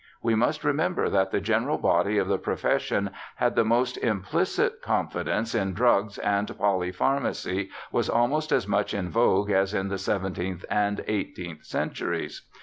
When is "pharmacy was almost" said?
6.91-8.51